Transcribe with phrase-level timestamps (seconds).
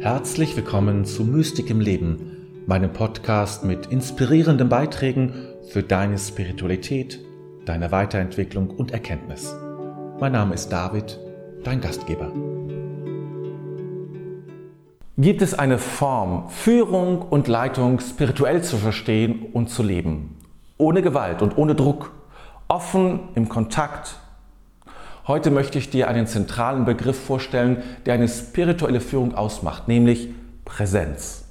[0.00, 5.34] Herzlich willkommen zu Mystik im Leben, meinem Podcast mit inspirierenden Beiträgen
[5.68, 7.20] für deine Spiritualität,
[7.66, 9.54] deine Weiterentwicklung und Erkenntnis.
[10.18, 11.20] Mein Name ist David,
[11.64, 12.32] dein Gastgeber.
[15.18, 20.38] Gibt es eine Form, Führung und Leitung spirituell zu verstehen und zu leben?
[20.78, 22.10] Ohne Gewalt und ohne Druck,
[22.68, 24.18] offen im Kontakt
[25.26, 30.28] Heute möchte ich dir einen zentralen Begriff vorstellen, der eine spirituelle Führung ausmacht, nämlich
[30.64, 31.44] Präsenz.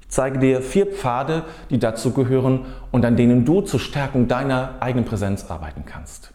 [0.00, 4.76] Ich zeige dir vier Pfade, die dazu gehören und an denen du zur Stärkung deiner
[4.80, 6.32] eigenen Präsenz arbeiten kannst.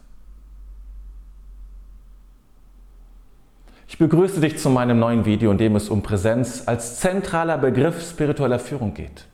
[3.88, 8.08] Ich begrüße dich zu meinem neuen Video, in dem es um Präsenz als zentraler Begriff
[8.08, 9.26] spiritueller Führung geht.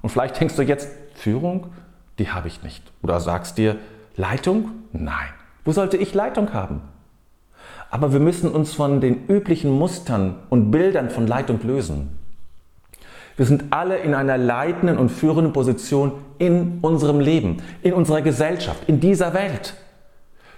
[0.00, 1.68] Und vielleicht denkst du jetzt, Führung,
[2.18, 2.82] die habe ich nicht.
[3.02, 3.76] Oder sagst dir,
[4.16, 4.70] Leitung?
[4.92, 5.41] Nein.
[5.64, 6.82] Wo sollte ich Leitung haben?
[7.90, 12.18] Aber wir müssen uns von den üblichen Mustern und Bildern von Leitung lösen.
[13.36, 18.88] Wir sind alle in einer leitenden und führenden Position in unserem Leben, in unserer Gesellschaft,
[18.88, 19.74] in dieser Welt.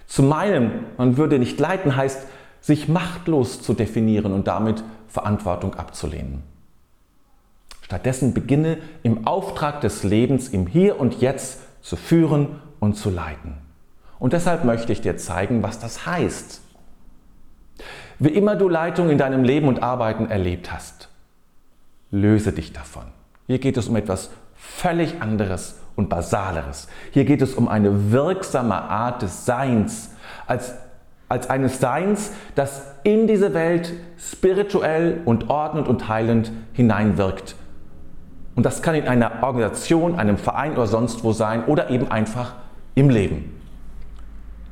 [0.07, 2.27] Zu meinem, man würde nicht leiten, heißt,
[2.61, 6.43] sich machtlos zu definieren und damit Verantwortung abzulehnen.
[7.81, 13.64] Stattdessen beginne im Auftrag des Lebens im Hier und Jetzt zu führen und zu leiten.
[14.19, 16.61] Und deshalb möchte ich dir zeigen, was das heißt.
[18.19, 21.09] Wie immer du Leitung in deinem Leben und Arbeiten erlebt hast,
[22.11, 23.03] löse dich davon.
[23.47, 26.87] Hier geht es um etwas völlig anderes und Basaleres.
[27.11, 30.11] Hier geht es um eine wirksame Art des Seins,
[30.47, 30.75] als,
[31.27, 37.55] als eines Seins, das in diese Welt spirituell und ordnend und heilend hineinwirkt.
[38.55, 42.53] Und das kann in einer Organisation, einem Verein oder sonst wo sein oder eben einfach
[42.95, 43.54] im Leben.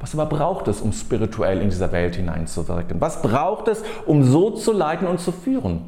[0.03, 2.99] Was aber braucht es, um spirituell in dieser Welt hineinzuwirken?
[2.99, 5.79] Was braucht es, um so zu leiten und zu führen?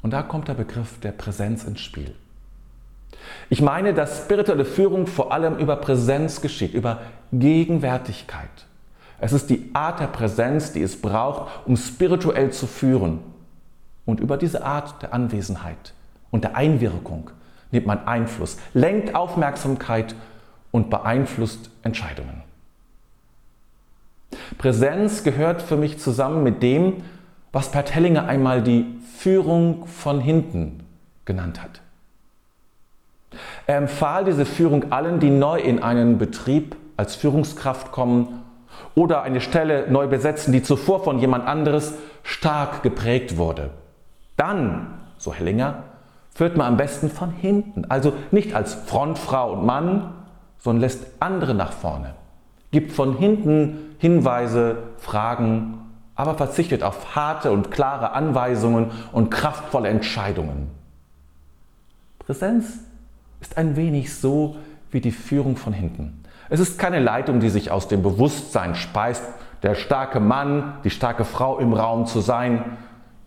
[0.00, 2.14] Und da kommt der Begriff der Präsenz ins Spiel.
[3.48, 7.00] Ich meine, dass spirituelle Führung vor allem über Präsenz geschieht, über
[7.32, 8.48] Gegenwärtigkeit.
[9.18, 13.18] Es ist die Art der Präsenz, die es braucht, um spirituell zu führen.
[14.06, 15.94] Und über diese Art der Anwesenheit
[16.30, 17.32] und der Einwirkung
[17.72, 20.14] nimmt man Einfluss, lenkt Aufmerksamkeit
[20.70, 22.48] und beeinflusst Entscheidungen.
[24.58, 27.02] Präsenz gehört für mich zusammen mit dem,
[27.52, 30.84] was Bert Hellinger einmal die Führung von hinten
[31.24, 31.80] genannt hat.
[33.66, 38.42] Er empfahl diese Führung allen, die neu in einen Betrieb als Führungskraft kommen
[38.94, 43.70] oder eine Stelle neu besetzen, die zuvor von jemand anderes stark geprägt wurde.
[44.36, 45.84] Dann, so Hellinger,
[46.34, 50.14] führt man am besten von hinten, also nicht als Frontfrau und Mann,
[50.58, 52.14] sondern lässt andere nach vorne
[52.70, 55.78] gibt von hinten Hinweise, Fragen,
[56.14, 60.70] aber verzichtet auf harte und klare Anweisungen und kraftvolle Entscheidungen.
[62.18, 62.80] Präsenz
[63.40, 64.56] ist ein wenig so
[64.90, 66.22] wie die Führung von hinten.
[66.48, 69.22] Es ist keine Leitung, die sich aus dem Bewusstsein speist,
[69.62, 72.76] der starke Mann, die starke Frau im Raum zu sein,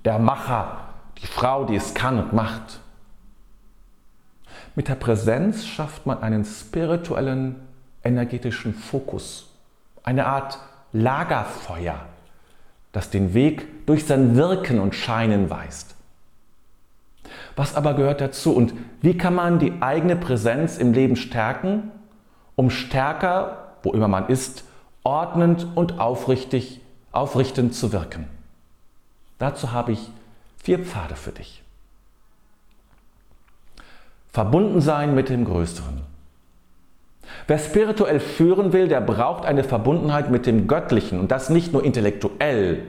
[0.06, 0.78] der Macher,
[1.22, 2.80] die Frau, die es kann und macht.
[4.76, 7.56] Mit der Präsenz schafft man einen spirituellen
[8.04, 9.50] energetischen Fokus,
[10.04, 10.60] eine Art
[10.92, 12.06] Lagerfeuer,
[12.92, 15.96] das den Weg durch sein Wirken und Scheinen weist.
[17.56, 21.92] Was aber gehört dazu und wie kann man die eigene Präsenz im Leben stärken,
[22.56, 24.64] um stärker, wo immer man ist,
[25.04, 26.82] ordnend und aufrichtig,
[27.12, 28.28] aufrichtend zu wirken?
[29.40, 30.12] Dazu habe ich
[30.58, 31.64] vier Pfade für dich.
[34.32, 36.13] Verbunden sein mit dem Größeren.
[37.48, 41.84] Wer spirituell führen will, der braucht eine Verbundenheit mit dem Göttlichen und das nicht nur
[41.84, 42.84] intellektuell,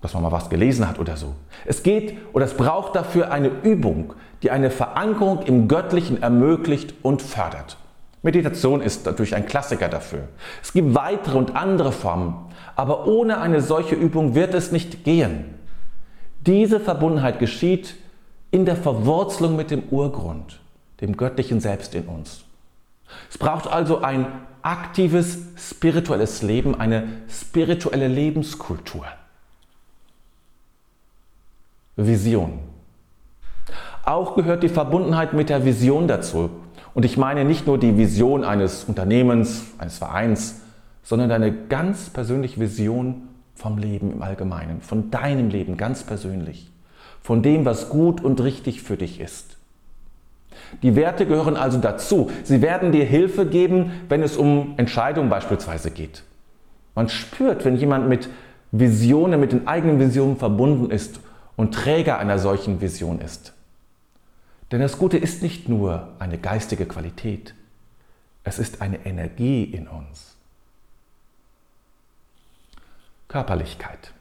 [0.00, 1.34] dass man mal was gelesen hat oder so.
[1.64, 7.22] Es geht oder es braucht dafür eine Übung, die eine Verankerung im Göttlichen ermöglicht und
[7.22, 7.78] fördert.
[8.22, 10.28] Meditation ist natürlich ein Klassiker dafür.
[10.62, 12.34] Es gibt weitere und andere Formen,
[12.74, 15.54] aber ohne eine solche Übung wird es nicht gehen.
[16.44, 17.94] Diese Verbundenheit geschieht
[18.50, 20.60] in der Verwurzelung mit dem Urgrund
[21.00, 22.45] dem göttlichen Selbst in uns.
[23.30, 24.26] Es braucht also ein
[24.62, 29.06] aktives spirituelles Leben, eine spirituelle Lebenskultur.
[31.96, 32.58] Vision.
[34.04, 36.50] Auch gehört die Verbundenheit mit der Vision dazu.
[36.94, 40.60] Und ich meine nicht nur die Vision eines Unternehmens, eines Vereins,
[41.02, 46.70] sondern deine ganz persönliche Vision vom Leben im Allgemeinen, von deinem Leben ganz persönlich,
[47.22, 49.55] von dem, was gut und richtig für dich ist.
[50.82, 52.30] Die Werte gehören also dazu.
[52.44, 56.22] Sie werden dir Hilfe geben, wenn es um Entscheidungen beispielsweise geht.
[56.94, 58.28] Man spürt, wenn jemand mit
[58.72, 61.20] Visionen mit den eigenen Visionen verbunden ist
[61.56, 63.52] und Träger einer solchen Vision ist.
[64.72, 67.54] Denn das Gute ist nicht nur eine geistige Qualität,
[68.42, 70.36] es ist eine Energie in uns.
[73.28, 74.12] Körperlichkeit.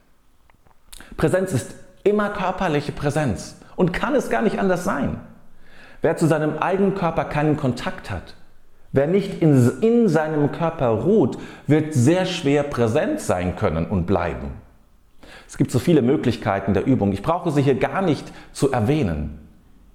[1.18, 5.20] Präsenz ist immer körperliche Präsenz und kann es gar nicht anders sein.
[6.06, 8.36] Wer zu seinem eigenen Körper keinen Kontakt hat,
[8.92, 14.52] wer nicht in, in seinem Körper ruht, wird sehr schwer präsent sein können und bleiben.
[15.48, 17.12] Es gibt so viele Möglichkeiten der Übung.
[17.12, 19.40] Ich brauche sie hier gar nicht zu erwähnen.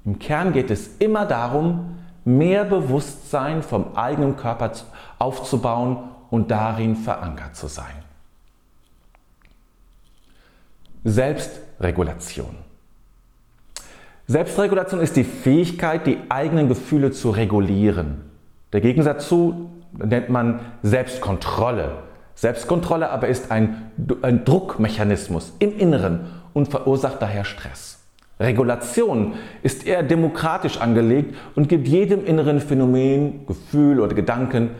[0.04, 4.72] Im Kern geht es immer darum, mehr Bewusstsein vom eigenen Körper
[5.20, 5.98] aufzubauen
[6.28, 8.02] und darin verankert zu sein.
[11.04, 12.69] Selbstregulation.
[14.30, 18.18] Selbstregulation ist die Fähigkeit, die eigenen Gefühle zu regulieren.
[18.72, 22.04] Der Gegensatz zu nennt man Selbstkontrolle.
[22.36, 23.90] Selbstkontrolle aber ist ein,
[24.22, 28.04] ein Druckmechanismus im Inneren und verursacht daher Stress.
[28.38, 29.34] Regulation
[29.64, 34.70] ist eher demokratisch angelegt und gibt jedem inneren Phänomen, Gefühl oder Gedanken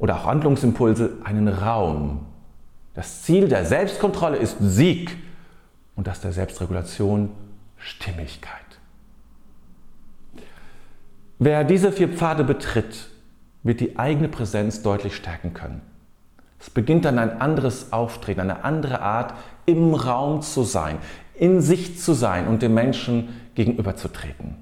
[0.00, 2.26] oder auch Handlungsimpulse einen Raum.
[2.94, 5.16] Das Ziel der Selbstkontrolle ist Sieg
[5.94, 7.30] und das der Selbstregulation
[7.76, 8.65] Stimmigkeit.
[11.38, 13.08] Wer diese vier Pfade betritt,
[13.62, 15.82] wird die eigene Präsenz deutlich stärken können.
[16.58, 19.34] Es beginnt dann ein anderes Auftreten, eine andere Art,
[19.66, 20.98] im Raum zu sein,
[21.34, 24.56] in sich zu sein und dem Menschen gegenüberzutreten.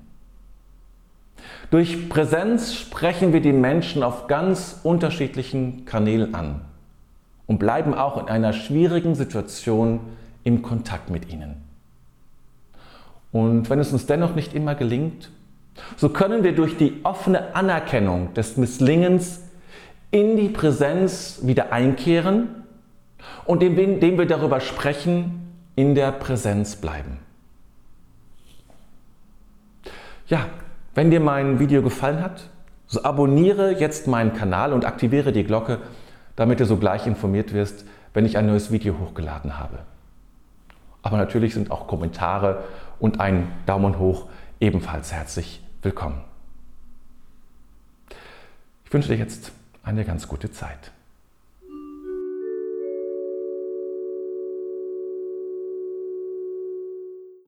[1.70, 6.62] Durch Präsenz sprechen wir die Menschen auf ganz unterschiedlichen Kanälen an
[7.46, 10.00] und bleiben auch in einer schwierigen Situation
[10.42, 11.56] im Kontakt mit ihnen.
[13.32, 15.30] Und wenn es uns dennoch nicht immer gelingt,
[15.96, 19.40] so können wir durch die offene Anerkennung des Misslingens
[20.10, 22.64] in die Präsenz wieder einkehren
[23.44, 25.40] und indem wir darüber sprechen,
[25.76, 27.18] in der Präsenz bleiben.
[30.28, 30.46] Ja,
[30.94, 32.48] wenn dir mein Video gefallen hat,
[32.86, 35.78] so abonniere jetzt meinen Kanal und aktiviere die Glocke,
[36.36, 39.80] damit du sogleich informiert wirst, wenn ich ein neues Video hochgeladen habe.
[41.02, 42.62] Aber natürlich sind auch Kommentare
[43.00, 44.26] und ein Daumen hoch
[44.60, 46.24] ebenfalls herzlich willkommen.
[48.84, 49.52] Ich wünsche dir jetzt
[49.82, 50.93] eine ganz gute Zeit.